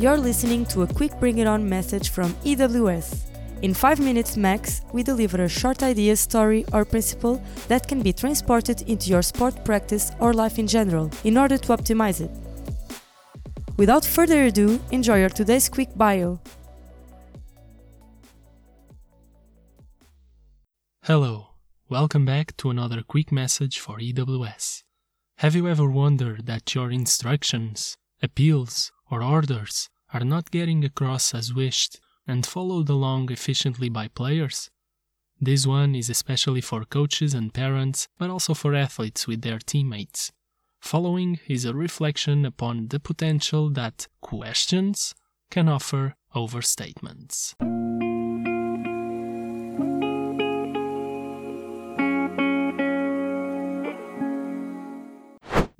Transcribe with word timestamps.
You're 0.00 0.16
listening 0.16 0.64
to 0.66 0.82
a 0.82 0.86
quick 0.86 1.18
bring 1.18 1.38
it 1.38 1.48
on 1.48 1.68
message 1.68 2.10
from 2.10 2.32
EWS. 2.44 3.62
In 3.62 3.74
5 3.74 3.98
minutes 3.98 4.36
max, 4.36 4.82
we 4.92 5.02
deliver 5.02 5.42
a 5.42 5.48
short 5.48 5.82
idea, 5.82 6.14
story, 6.14 6.64
or 6.72 6.84
principle 6.84 7.42
that 7.66 7.88
can 7.88 8.00
be 8.02 8.12
transported 8.12 8.82
into 8.82 9.10
your 9.10 9.22
sport 9.22 9.64
practice 9.64 10.12
or 10.20 10.32
life 10.32 10.56
in 10.56 10.68
general 10.68 11.10
in 11.24 11.36
order 11.36 11.58
to 11.58 11.76
optimize 11.76 12.20
it. 12.20 12.30
Without 13.76 14.04
further 14.04 14.44
ado, 14.44 14.78
enjoy 14.92 15.18
your 15.18 15.30
today's 15.30 15.68
quick 15.68 15.88
bio. 15.96 16.38
Hello, 21.02 21.48
welcome 21.88 22.24
back 22.24 22.56
to 22.58 22.70
another 22.70 23.02
quick 23.02 23.32
message 23.32 23.80
for 23.80 23.98
EWS. 23.98 24.84
Have 25.38 25.56
you 25.56 25.66
ever 25.66 25.90
wondered 25.90 26.46
that 26.46 26.72
your 26.72 26.92
instructions, 26.92 27.96
appeals, 28.22 28.92
or 29.10 29.22
orders 29.22 29.88
are 30.12 30.24
not 30.24 30.50
getting 30.50 30.84
across 30.84 31.34
as 31.34 31.54
wished 31.54 32.00
and 32.26 32.46
followed 32.46 32.88
along 32.88 33.30
efficiently 33.32 33.88
by 33.88 34.08
players? 34.08 34.70
This 35.40 35.66
one 35.66 35.94
is 35.94 36.10
especially 36.10 36.60
for 36.60 36.84
coaches 36.84 37.32
and 37.32 37.54
parents, 37.54 38.08
but 38.18 38.30
also 38.30 38.54
for 38.54 38.74
athletes 38.74 39.26
with 39.26 39.42
their 39.42 39.58
teammates. 39.58 40.32
Following 40.80 41.38
is 41.46 41.64
a 41.64 41.74
reflection 41.74 42.44
upon 42.44 42.88
the 42.88 43.00
potential 43.00 43.70
that 43.70 44.08
questions 44.20 45.14
can 45.50 45.68
offer 45.68 46.14
over 46.34 46.60
statements. 46.62 47.54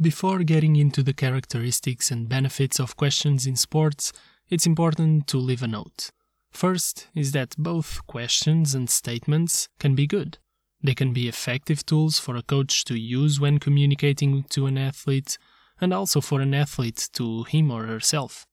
Before 0.01 0.45
getting 0.45 0.77
into 0.77 1.03
the 1.03 1.13
characteristics 1.13 2.13
and 2.13 2.29
benefits 2.29 2.79
of 2.79 2.97
questions 2.97 3.49
in 3.49 3.57
sports, 3.57 4.13
it's 4.49 4.65
important 4.65 5.27
to 5.27 5.39
leave 5.39 5.61
a 5.61 5.67
note. 5.67 6.13
First 6.53 7.09
is 7.17 7.33
that 7.33 7.57
both 7.59 8.07
questions 8.07 8.77
and 8.77 8.89
statements 8.89 9.69
can 9.81 9.97
be 9.97 10.07
good. 10.07 10.39
They 10.81 10.95
can 10.95 11.13
be 11.13 11.27
effective 11.27 11.85
tools 11.85 12.21
for 12.21 12.37
a 12.37 12.45
coach 12.45 12.85
to 12.85 12.95
use 12.95 13.41
when 13.41 13.59
communicating 13.59 14.45
to 14.51 14.67
an 14.67 14.79
athlete, 14.79 15.37
and 15.81 15.93
also 15.93 16.21
for 16.21 16.41
an 16.41 16.55
athlete 16.55 17.09
to 17.15 17.43
him 17.43 17.73
or 17.73 17.87
herself. 17.87 18.47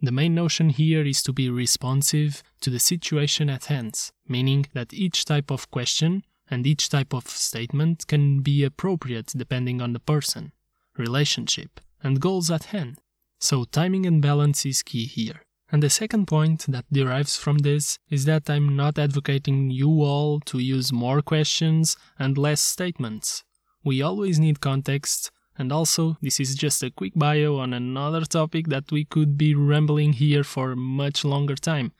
The 0.00 0.10
main 0.10 0.34
notion 0.34 0.70
here 0.70 1.04
is 1.04 1.22
to 1.24 1.34
be 1.34 1.50
responsive 1.50 2.42
to 2.62 2.70
the 2.70 2.78
situation 2.78 3.50
at 3.50 3.66
hand, 3.66 4.10
meaning 4.26 4.64
that 4.72 4.94
each 4.94 5.26
type 5.26 5.50
of 5.50 5.70
question 5.70 6.24
and 6.50 6.66
each 6.66 6.88
type 6.88 7.12
of 7.12 7.28
statement 7.28 8.06
can 8.06 8.40
be 8.40 8.64
appropriate 8.64 9.34
depending 9.36 9.82
on 9.82 9.92
the 9.92 10.00
person 10.00 10.52
relationship, 10.98 11.80
and 12.02 12.20
goals 12.20 12.50
at 12.50 12.64
hand. 12.64 12.98
So, 13.40 13.64
timing 13.64 14.04
and 14.06 14.20
balance 14.20 14.66
is 14.66 14.82
key 14.82 15.06
here. 15.06 15.42
And 15.70 15.82
the 15.82 15.90
second 15.90 16.26
point 16.26 16.64
that 16.68 16.86
derives 16.90 17.36
from 17.36 17.58
this 17.58 17.98
is 18.08 18.24
that 18.24 18.48
I'm 18.48 18.74
not 18.74 18.98
advocating 18.98 19.70
you 19.70 20.02
all 20.02 20.40
to 20.40 20.58
use 20.58 20.92
more 20.92 21.20
questions 21.20 21.96
and 22.18 22.38
less 22.38 22.60
statements. 22.60 23.44
We 23.84 24.00
always 24.02 24.38
need 24.38 24.60
context, 24.60 25.30
and 25.58 25.72
also, 25.72 26.16
this 26.22 26.40
is 26.40 26.54
just 26.54 26.82
a 26.82 26.90
quick 26.90 27.12
bio 27.16 27.56
on 27.56 27.74
another 27.74 28.24
topic 28.24 28.68
that 28.68 28.90
we 28.90 29.04
could 29.04 29.36
be 29.36 29.54
rambling 29.54 30.14
here 30.14 30.44
for 30.44 30.74
much 30.74 31.24
longer 31.24 31.56
time. 31.56 31.92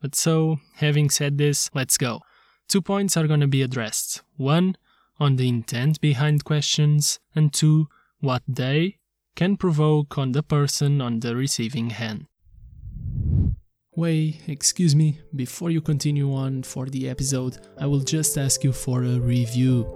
But 0.00 0.14
so, 0.14 0.58
having 0.76 1.08
said 1.08 1.38
this, 1.38 1.70
let's 1.72 1.96
go. 1.96 2.20
Two 2.68 2.82
points 2.82 3.16
are 3.16 3.26
to 3.26 3.46
be 3.46 3.62
addressed. 3.62 4.22
One, 4.36 4.76
on 5.20 5.36
the 5.36 5.48
intent 5.48 6.00
behind 6.00 6.44
questions, 6.44 7.20
and 7.34 7.52
two, 7.52 7.88
what 8.24 8.42
they 8.48 8.98
can 9.36 9.56
provoke 9.56 10.16
on 10.18 10.32
the 10.32 10.42
person 10.42 11.00
on 11.00 11.20
the 11.20 11.36
receiving 11.36 11.90
hand. 11.90 12.26
Wait, 13.96 14.40
excuse 14.48 14.96
me, 14.96 15.20
before 15.36 15.70
you 15.70 15.80
continue 15.80 16.34
on 16.34 16.62
for 16.62 16.86
the 16.86 17.08
episode, 17.08 17.58
I 17.78 17.86
will 17.86 18.00
just 18.00 18.36
ask 18.36 18.64
you 18.64 18.72
for 18.72 19.04
a 19.04 19.20
review. 19.20 19.86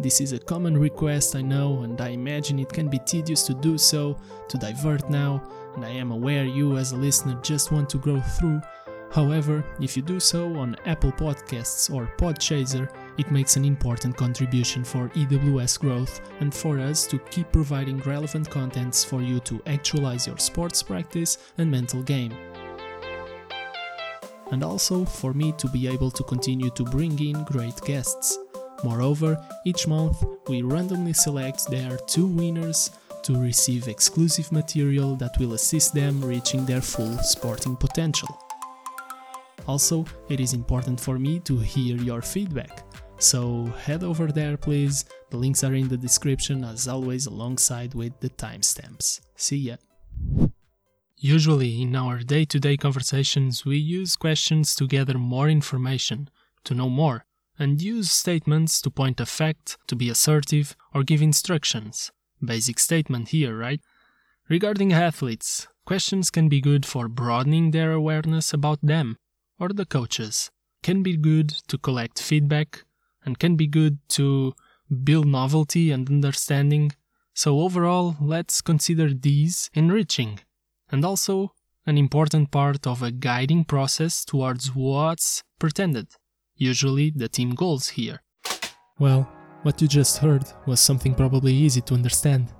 This 0.00 0.22
is 0.22 0.32
a 0.32 0.38
common 0.38 0.78
request, 0.78 1.36
I 1.36 1.42
know, 1.42 1.82
and 1.82 2.00
I 2.00 2.08
imagine 2.08 2.58
it 2.58 2.72
can 2.72 2.88
be 2.88 2.98
tedious 3.00 3.42
to 3.42 3.54
do 3.54 3.76
so, 3.76 4.16
to 4.48 4.56
divert 4.56 5.10
now, 5.10 5.42
and 5.74 5.84
I 5.84 5.90
am 5.90 6.12
aware 6.12 6.44
you 6.44 6.78
as 6.78 6.92
a 6.92 6.96
listener 6.96 7.38
just 7.42 7.72
want 7.72 7.90
to 7.90 7.98
go 7.98 8.20
through. 8.20 8.62
However, 9.10 9.62
if 9.80 9.96
you 9.96 10.02
do 10.02 10.18
so 10.18 10.56
on 10.56 10.76
Apple 10.86 11.12
Podcasts 11.12 11.92
or 11.92 12.10
Podchaser, 12.16 12.88
it 13.18 13.30
makes 13.30 13.56
an 13.56 13.64
important 13.64 14.16
contribution 14.16 14.84
for 14.84 15.08
EWS 15.10 15.78
growth 15.78 16.20
and 16.40 16.54
for 16.54 16.78
us 16.78 17.06
to 17.06 17.18
keep 17.30 17.50
providing 17.52 17.98
relevant 18.00 18.48
contents 18.48 19.04
for 19.04 19.20
you 19.20 19.38
to 19.40 19.60
actualize 19.66 20.26
your 20.26 20.38
sports 20.38 20.82
practice 20.82 21.38
and 21.58 21.70
mental 21.70 22.02
game. 22.02 22.32
And 24.50 24.62
also 24.64 25.04
for 25.04 25.32
me 25.32 25.52
to 25.58 25.68
be 25.68 25.88
able 25.88 26.10
to 26.10 26.22
continue 26.24 26.70
to 26.70 26.84
bring 26.84 27.18
in 27.18 27.44
great 27.44 27.80
guests. 27.82 28.38
Moreover, 28.84 29.38
each 29.64 29.86
month 29.86 30.24
we 30.48 30.62
randomly 30.62 31.12
select 31.12 31.70
their 31.70 31.96
two 32.06 32.26
winners 32.26 32.90
to 33.22 33.40
receive 33.40 33.88
exclusive 33.88 34.50
material 34.50 35.14
that 35.16 35.38
will 35.38 35.52
assist 35.52 35.94
them 35.94 36.20
reaching 36.24 36.66
their 36.66 36.80
full 36.80 37.16
sporting 37.18 37.76
potential. 37.76 38.28
Also, 39.68 40.04
it 40.28 40.40
is 40.40 40.54
important 40.54 40.98
for 41.00 41.18
me 41.18 41.38
to 41.40 41.58
hear 41.58 41.96
your 41.96 42.20
feedback. 42.20 42.82
So 43.22 43.66
head 43.66 44.02
over 44.02 44.32
there 44.32 44.56
please, 44.56 45.04
the 45.30 45.36
links 45.36 45.62
are 45.62 45.74
in 45.74 45.86
the 45.86 45.96
description 45.96 46.64
as 46.64 46.88
always 46.88 47.26
alongside 47.26 47.94
with 47.94 48.18
the 48.18 48.30
timestamps. 48.30 49.20
See 49.36 49.58
ya! 49.58 49.76
Usually, 51.16 51.82
in 51.82 51.94
our 51.94 52.18
day 52.18 52.44
to 52.46 52.58
day 52.58 52.76
conversations, 52.76 53.64
we 53.64 53.76
use 53.76 54.16
questions 54.16 54.74
to 54.74 54.88
gather 54.88 55.18
more 55.18 55.48
information, 55.48 56.30
to 56.64 56.74
know 56.74 56.88
more, 56.88 57.24
and 57.56 57.80
use 57.80 58.10
statements 58.10 58.82
to 58.82 58.90
point 58.90 59.20
a 59.20 59.26
fact, 59.26 59.78
to 59.86 59.94
be 59.94 60.10
assertive, 60.10 60.76
or 60.92 61.04
give 61.04 61.22
instructions. 61.22 62.10
Basic 62.44 62.80
statement 62.80 63.28
here, 63.28 63.56
right? 63.56 63.80
Regarding 64.48 64.92
athletes, 64.92 65.68
questions 65.86 66.28
can 66.28 66.48
be 66.48 66.60
good 66.60 66.84
for 66.84 67.06
broadening 67.06 67.70
their 67.70 67.92
awareness 67.92 68.52
about 68.52 68.80
them, 68.82 69.16
or 69.60 69.68
the 69.68 69.86
coaches, 69.86 70.50
can 70.82 71.04
be 71.04 71.16
good 71.16 71.50
to 71.68 71.78
collect 71.78 72.20
feedback, 72.20 72.82
and 73.24 73.38
can 73.38 73.56
be 73.56 73.66
good 73.66 73.98
to 74.10 74.54
build 75.04 75.26
novelty 75.26 75.90
and 75.90 76.08
understanding. 76.08 76.92
So, 77.34 77.60
overall, 77.60 78.16
let's 78.20 78.60
consider 78.60 79.12
these 79.14 79.70
enriching 79.74 80.40
and 80.90 81.04
also 81.04 81.54
an 81.86 81.98
important 81.98 82.50
part 82.50 82.86
of 82.86 83.02
a 83.02 83.10
guiding 83.10 83.64
process 83.64 84.24
towards 84.24 84.74
what's 84.74 85.42
pretended, 85.58 86.08
usually 86.56 87.10
the 87.10 87.28
team 87.28 87.54
goals 87.54 87.88
here. 87.88 88.20
Well, 88.98 89.28
what 89.62 89.80
you 89.80 89.88
just 89.88 90.18
heard 90.18 90.44
was 90.66 90.80
something 90.80 91.14
probably 91.14 91.54
easy 91.54 91.80
to 91.82 91.94
understand. 91.94 92.52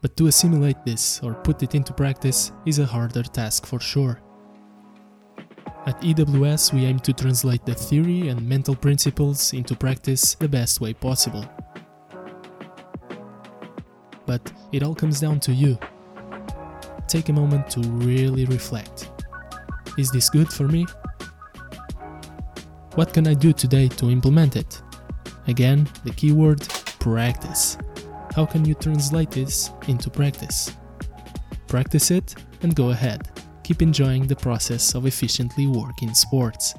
But 0.00 0.16
to 0.16 0.26
assimilate 0.28 0.84
this 0.84 1.20
or 1.22 1.34
put 1.34 1.62
it 1.62 1.74
into 1.74 1.92
practice 1.92 2.52
is 2.66 2.78
a 2.78 2.86
harder 2.86 3.24
task 3.24 3.66
for 3.66 3.80
sure. 3.80 4.20
At 5.88 5.98
EWS, 6.02 6.74
we 6.74 6.84
aim 6.84 6.98
to 6.98 7.14
translate 7.14 7.64
the 7.64 7.72
theory 7.72 8.28
and 8.28 8.46
mental 8.46 8.76
principles 8.76 9.54
into 9.54 9.74
practice 9.74 10.34
the 10.34 10.46
best 10.46 10.82
way 10.82 10.92
possible. 10.92 11.46
But 14.26 14.52
it 14.70 14.82
all 14.82 14.94
comes 14.94 15.18
down 15.18 15.40
to 15.40 15.52
you. 15.54 15.78
Take 17.06 17.30
a 17.30 17.32
moment 17.32 17.70
to 17.70 17.80
really 17.80 18.44
reflect. 18.44 19.10
Is 19.96 20.10
this 20.10 20.28
good 20.28 20.52
for 20.52 20.68
me? 20.68 20.84
What 22.94 23.14
can 23.14 23.26
I 23.26 23.32
do 23.32 23.54
today 23.54 23.88
to 23.88 24.10
implement 24.10 24.56
it? 24.56 24.82
Again, 25.46 25.88
the 26.04 26.10
keyword 26.10 26.68
practice. 27.00 27.78
How 28.36 28.44
can 28.44 28.66
you 28.66 28.74
translate 28.74 29.30
this 29.30 29.70
into 29.86 30.10
practice? 30.10 30.70
Practice 31.66 32.10
it 32.10 32.34
and 32.60 32.74
go 32.74 32.90
ahead 32.90 33.30
keep 33.68 33.82
enjoying 33.82 34.26
the 34.26 34.34
process 34.48 34.94
of 34.94 35.04
efficiently 35.04 35.66
working 35.66 36.14
sports. 36.14 36.74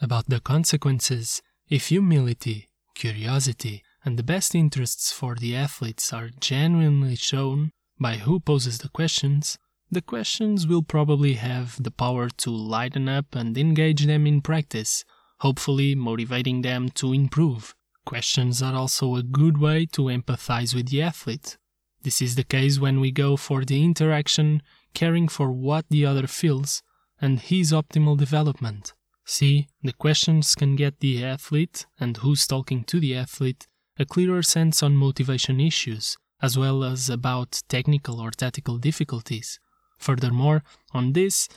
About 0.00 0.28
the 0.28 0.38
consequences, 0.38 1.42
if 1.68 1.88
humility, 1.88 2.68
curiosity, 2.94 3.82
and 4.04 4.16
the 4.16 4.22
best 4.22 4.54
interests 4.54 5.10
for 5.10 5.34
the 5.34 5.56
athletes 5.56 6.12
are 6.12 6.30
genuinely 6.38 7.16
shown 7.16 7.72
by 7.98 8.14
who 8.18 8.38
poses 8.38 8.78
the 8.78 8.88
questions, 8.90 9.58
the 9.90 10.02
questions 10.02 10.68
will 10.68 10.84
probably 10.84 11.32
have 11.32 11.82
the 11.82 11.90
power 11.90 12.28
to 12.28 12.50
lighten 12.50 13.08
up 13.08 13.34
and 13.34 13.58
engage 13.58 14.06
them 14.06 14.24
in 14.24 14.40
practice, 14.40 15.04
hopefully 15.40 15.96
motivating 15.96 16.62
them 16.62 16.90
to 16.90 17.12
improve. 17.12 17.74
Questions 18.06 18.62
are 18.62 18.76
also 18.76 19.16
a 19.16 19.24
good 19.24 19.58
way 19.58 19.84
to 19.86 20.02
empathize 20.02 20.76
with 20.76 20.90
the 20.90 21.02
athlete, 21.02 21.58
this 22.02 22.22
is 22.22 22.34
the 22.34 22.44
case 22.44 22.78
when 22.78 23.00
we 23.00 23.10
go 23.10 23.36
for 23.36 23.64
the 23.64 23.82
interaction, 23.82 24.62
caring 24.94 25.28
for 25.28 25.50
what 25.50 25.86
the 25.90 26.06
other 26.06 26.26
feels 26.26 26.82
and 27.20 27.40
his 27.40 27.72
optimal 27.72 28.16
development. 28.16 28.92
See, 29.24 29.68
the 29.82 29.92
questions 29.92 30.54
can 30.54 30.76
get 30.76 31.00
the 31.00 31.24
athlete 31.24 31.86
and 32.00 32.16
who's 32.18 32.46
talking 32.46 32.84
to 32.84 33.00
the 33.00 33.14
athlete 33.14 33.66
a 33.98 34.06
clearer 34.06 34.42
sense 34.42 34.82
on 34.82 34.94
motivation 34.94 35.60
issues 35.60 36.16
as 36.40 36.56
well 36.56 36.84
as 36.84 37.10
about 37.10 37.62
technical 37.68 38.20
or 38.20 38.30
tactical 38.30 38.78
difficulties. 38.78 39.58
Furthermore, 39.98 40.62
on 40.92 41.12
this, 41.12 41.48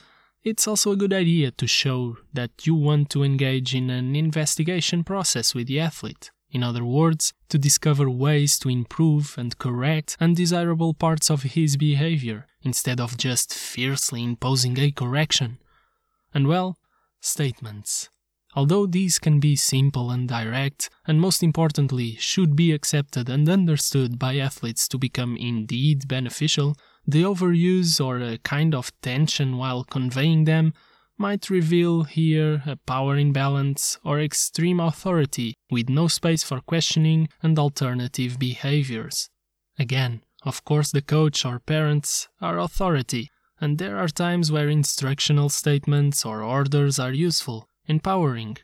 it's 0.42 0.66
also 0.66 0.90
a 0.90 0.96
good 0.96 1.12
idea 1.12 1.52
to 1.52 1.66
show 1.68 2.16
that 2.32 2.66
you 2.66 2.74
want 2.74 3.10
to 3.10 3.22
engage 3.22 3.74
in 3.74 3.90
an 3.90 4.16
investigation 4.16 5.04
process 5.04 5.54
with 5.54 5.68
the 5.68 5.78
athlete. 5.78 6.30
In 6.52 6.62
other 6.62 6.84
words, 6.84 7.32
to 7.48 7.58
discover 7.58 8.10
ways 8.10 8.58
to 8.58 8.68
improve 8.68 9.34
and 9.38 9.56
correct 9.56 10.18
undesirable 10.20 10.92
parts 10.92 11.30
of 11.30 11.42
his 11.42 11.78
behavior, 11.78 12.46
instead 12.60 13.00
of 13.00 13.16
just 13.16 13.54
fiercely 13.54 14.22
imposing 14.22 14.78
a 14.78 14.90
correction. 14.90 15.58
And 16.34 16.46
well, 16.46 16.76
statements. 17.20 18.10
Although 18.54 18.84
these 18.84 19.18
can 19.18 19.40
be 19.40 19.56
simple 19.56 20.10
and 20.10 20.28
direct, 20.28 20.90
and 21.06 21.18
most 21.18 21.42
importantly, 21.42 22.16
should 22.16 22.54
be 22.54 22.72
accepted 22.72 23.30
and 23.30 23.48
understood 23.48 24.18
by 24.18 24.36
athletes 24.36 24.86
to 24.88 24.98
become 24.98 25.38
indeed 25.38 26.06
beneficial, 26.06 26.76
the 27.06 27.22
overuse 27.22 27.98
or 27.98 28.18
a 28.18 28.36
kind 28.38 28.74
of 28.74 28.92
tension 29.00 29.56
while 29.56 29.84
conveying 29.84 30.44
them 30.44 30.74
might 31.22 31.48
reveal 31.48 32.02
here 32.02 32.64
a 32.66 32.74
power 32.74 33.16
imbalance 33.16 33.96
or 34.02 34.18
extreme 34.18 34.80
authority 34.80 35.54
with 35.70 35.88
no 35.88 36.08
space 36.08 36.42
for 36.42 36.60
questioning 36.60 37.28
and 37.44 37.56
alternative 37.60 38.40
behaviors. 38.40 39.30
Again, 39.78 40.22
of 40.42 40.64
course, 40.64 40.90
the 40.90 41.00
coach 41.00 41.44
or 41.44 41.60
parents 41.60 42.26
are 42.40 42.58
authority, 42.58 43.30
and 43.60 43.78
there 43.78 43.98
are 43.98 44.08
times 44.08 44.50
where 44.50 44.68
instructional 44.68 45.48
statements 45.48 46.26
or 46.26 46.42
orders 46.42 46.98
are 46.98 47.12
useful, 47.12 47.68
empowering, 47.86 48.56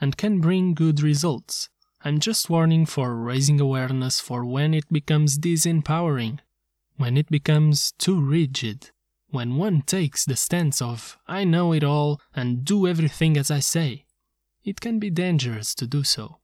and 0.00 0.16
can 0.16 0.40
bring 0.40 0.72
good 0.72 1.02
results. 1.02 1.68
I'm 2.02 2.20
just 2.20 2.48
warning 2.48 2.86
for 2.86 3.14
raising 3.16 3.60
awareness 3.60 4.18
for 4.18 4.46
when 4.46 4.72
it 4.72 4.88
becomes 4.90 5.38
disempowering, 5.38 6.38
when 6.96 7.18
it 7.18 7.28
becomes 7.28 7.92
too 7.98 8.18
rigid, 8.18 8.92
when 9.30 9.56
one 9.56 9.82
takes 9.82 10.24
the 10.24 10.36
stance 10.36 10.80
of 10.80 11.18
I 11.26 11.44
know 11.44 11.72
it 11.72 11.84
all 11.84 12.20
and 12.34 12.64
do 12.64 12.86
everything 12.86 13.36
as 13.36 13.50
I 13.50 13.60
say. 13.60 14.04
It 14.64 14.80
can 14.80 14.98
be 14.98 15.10
dangerous 15.10 15.74
to 15.76 15.86
do 15.86 16.02
so. 16.02 16.38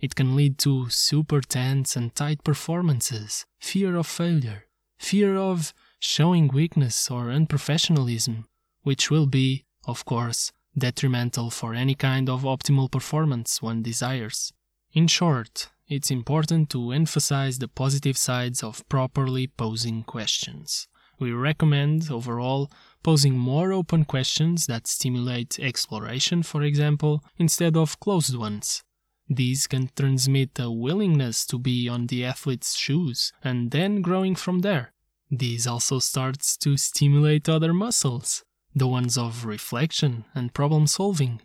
It 0.00 0.14
can 0.14 0.36
lead 0.36 0.58
to 0.58 0.88
super 0.88 1.40
tense 1.40 1.96
and 1.96 2.14
tight 2.14 2.44
performances, 2.44 3.46
fear 3.58 3.96
of 3.96 4.06
failure, 4.06 4.64
fear 4.98 5.36
of 5.36 5.74
showing 5.98 6.48
weakness 6.48 7.10
or 7.10 7.26
unprofessionalism, 7.26 8.44
which 8.82 9.10
will 9.10 9.26
be, 9.26 9.64
of 9.86 10.04
course, 10.04 10.52
detrimental 10.76 11.50
for 11.50 11.74
any 11.74 11.94
kind 11.94 12.28
of 12.28 12.42
optimal 12.42 12.90
performance 12.90 13.60
one 13.60 13.82
desires. 13.82 14.52
In 14.92 15.08
short, 15.08 15.68
it's 15.88 16.10
important 16.10 16.70
to 16.70 16.92
emphasize 16.92 17.58
the 17.58 17.68
positive 17.68 18.16
sides 18.16 18.62
of 18.62 18.88
properly 18.88 19.48
posing 19.48 20.04
questions. 20.04 20.86
We 21.18 21.32
recommend, 21.32 22.10
overall, 22.10 22.70
posing 23.02 23.36
more 23.36 23.72
open 23.72 24.04
questions 24.04 24.66
that 24.66 24.86
stimulate 24.86 25.58
exploration, 25.58 26.42
for 26.42 26.62
example, 26.62 27.22
instead 27.38 27.76
of 27.76 27.98
closed 28.00 28.36
ones. 28.36 28.82
These 29.28 29.66
can 29.66 29.90
transmit 29.94 30.58
a 30.58 30.70
willingness 30.70 31.44
to 31.46 31.58
be 31.58 31.88
on 31.88 32.06
the 32.06 32.24
athlete's 32.24 32.76
shoes 32.76 33.32
and 33.42 33.70
then 33.72 34.00
growing 34.00 34.34
from 34.34 34.60
there. 34.60 34.92
This 35.30 35.66
also 35.66 35.98
starts 35.98 36.56
to 36.58 36.76
stimulate 36.76 37.48
other 37.48 37.74
muscles, 37.74 38.44
the 38.74 38.88
ones 38.88 39.18
of 39.18 39.44
reflection 39.44 40.24
and 40.34 40.54
problem 40.54 40.86
solving, 40.86 41.42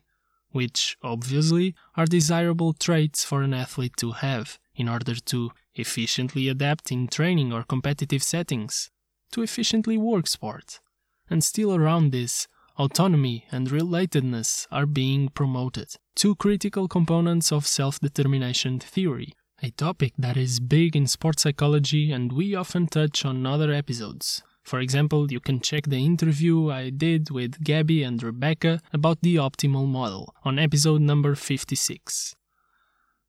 which 0.51 0.95
obviously 1.03 1.75
are 1.97 2.05
desirable 2.05 2.73
traits 2.73 3.25
for 3.25 3.41
an 3.41 3.53
athlete 3.53 3.97
to 3.97 4.11
have 4.11 4.57
in 4.75 4.87
order 4.87 5.15
to 5.15 5.51
efficiently 5.75 6.47
adapt 6.47 6.91
in 6.91 7.07
training 7.07 7.51
or 7.51 7.63
competitive 7.63 8.23
settings, 8.23 8.89
to 9.33 9.44
efficiently 9.44 9.97
work 9.97 10.27
sport. 10.27 10.80
And 11.30 11.44
still 11.44 11.75
around 11.75 12.12
this, 12.12 12.47
autonomy 12.77 13.45
and 13.51 13.68
relatedness 13.69 14.68
are 14.71 14.85
being 14.85 15.30
promoted, 15.30 15.95
two 16.15 16.35
critical 16.35 16.88
components 16.88 17.51
of 17.51 17.68
self 17.68 18.00
determination 18.00 18.80
theory, 18.80 19.33
a 19.62 19.71
topic 19.71 20.13
that 20.18 20.38
is 20.38 20.59
big 20.59 20.95
in 20.95 21.07
sports 21.07 21.44
psychology 21.44 22.12
and 22.12 22.31
we 22.31 22.56
often 22.56 22.88
touch 22.88 23.25
on 23.25 23.45
other 23.45 23.71
episodes. 23.71 24.41
For 24.63 24.80
example, 24.80 25.31
you 25.31 25.41
can 25.41 25.59
check 25.59 25.83
the 25.88 26.06
interview 26.06 26.69
I 26.69 26.89
did 26.89 27.29
with 27.29 27.63
Gabby 27.63 28.01
and 28.01 28.24
Rebecca 28.24 28.79
about 28.94 29.21
the 29.21 29.36
optimal 29.36 29.88
model 29.88 30.33
on 30.45 30.57
episode 30.57 31.01
number 31.01 31.36
56. 31.36 32.36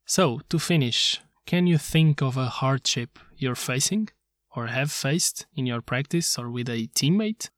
So, 0.07 0.41
to 0.49 0.59
finish, 0.59 1.21
can 1.45 1.67
you 1.67 1.77
think 1.77 2.23
of 2.23 2.37
a 2.37 2.47
hardship 2.47 3.19
you're 3.37 3.57
facing 3.57 4.11
or 4.57 4.69
have 4.69 4.91
faced 4.91 5.47
in 5.55 5.67
your 5.67 5.81
practice 5.81 6.39
or 6.39 6.51
with 6.51 6.69
a 6.69 6.89
teammate? 6.89 7.51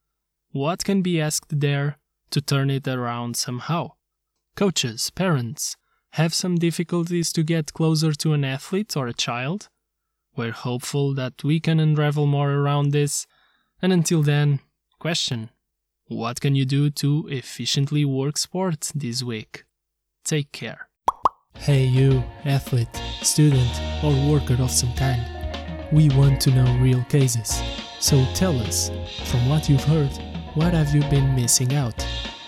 What 0.53 0.85
can 0.85 1.03
be 1.03 1.21
asked 1.21 1.61
there 1.61 1.99
to 2.31 2.41
turn 2.41 2.71
it 2.71 2.89
around 2.89 3.37
somehow? 3.37 3.93
Coaches, 4.55 5.11
parents, 5.11 5.77
have 6.13 6.33
some 6.33 6.57
difficulties 6.57 7.33
to 7.33 7.43
get 7.43 7.75
closer 7.75 8.13
to 8.13 8.33
an 8.33 8.45
athlete 8.45 8.97
or 8.97 9.07
a 9.07 9.13
child? 9.13 9.69
We're 10.35 10.53
hopeful 10.53 11.15
that 11.15 11.45
we 11.45 11.61
can 11.61 11.79
unravel 11.81 12.27
more 12.27 12.53
around 12.53 12.93
this 12.93 13.27
and 13.83 13.93
until 13.93 14.23
then, 14.23 14.61
question 14.99 15.51
What 16.07 16.41
can 16.41 16.55
you 16.55 16.65
do 16.65 16.91
to 16.91 17.29
efficiently 17.29 18.05
work 18.05 18.39
sport 18.39 18.93
this 18.95 19.23
week? 19.23 19.65
Take 20.25 20.53
care. 20.53 20.89
Hey, 21.55 21.85
you, 21.85 22.23
athlete, 22.45 22.95
student, 23.23 23.71
or 24.03 24.13
worker 24.31 24.61
of 24.63 24.71
some 24.71 24.93
kind. 24.95 25.36
We 25.93 26.09
want 26.11 26.41
to 26.43 26.51
know 26.51 26.79
real 26.81 27.05
cases. 27.05 27.63
So 28.01 28.25
tell 28.35 28.59
us, 28.61 28.91
from 29.31 29.49
what 29.49 29.69
you've 29.69 29.85
heard, 29.85 30.11
what 30.55 30.75
have 30.75 30.95
you 30.95 31.01
been 31.03 31.35
missing 31.35 31.75
out? 31.75 32.05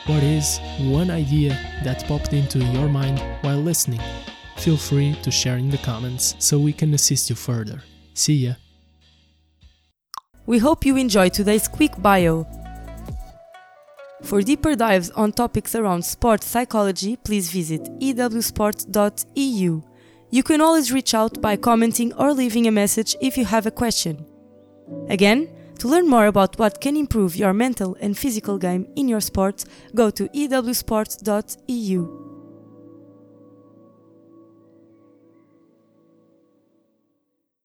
What 0.06 0.23
is 0.23 0.58
one 0.81 1.11
idea 1.11 1.50
that 1.85 2.05
popped 2.08 2.32
into 2.32 2.58
your 2.58 2.88
mind 2.88 3.20
while 3.43 3.58
listening? 3.58 4.00
Feel 4.56 4.76
free 4.76 5.14
to 5.23 5.31
share 5.31 5.56
in 5.56 5.70
the 5.70 5.79
comments 5.79 6.35
so 6.38 6.58
we 6.58 6.73
can 6.73 6.93
assist 6.94 7.31
you 7.31 7.37
further. 7.37 7.82
See 8.14 8.46
ya! 8.46 8.55
We 10.46 10.58
hope 10.58 10.84
you 10.84 10.96
enjoyed 10.96 11.34
today's 11.34 11.69
quick 11.69 11.93
bio. 12.02 12.46
For 14.23 14.43
deeper 14.43 14.75
dives 14.75 15.11
on 15.11 15.32
topics 15.32 15.75
around 15.76 16.05
sports 16.05 16.46
psychology, 16.46 17.17
please 17.17 17.50
visit 17.50 17.82
ewsport.eu. 18.00 19.82
You 20.31 20.43
can 20.43 20.61
always 20.61 20.93
reach 20.93 21.15
out 21.15 21.41
by 21.41 21.56
commenting 21.56 22.13
or 22.15 22.35
leaving 22.35 22.67
a 22.67 22.70
message 22.70 23.17
if 23.20 23.39
you 23.39 23.47
have 23.47 23.67
a 23.67 23.70
question. 23.70 24.27
Again, 25.08 25.49
to 25.79 25.89
learn 25.89 26.08
more 26.08 26.27
about 26.27 26.58
what 26.58 26.81
can 26.81 26.97
improve 26.97 27.37
your 27.37 27.55
mental 27.55 27.97
and 28.01 28.17
physical 28.17 28.58
game 28.58 28.87
in 28.97 29.08
your 29.08 29.20
sport, 29.20 29.65
go 29.94 30.11
to 30.11 30.29
ewsport.eu. 30.35 32.18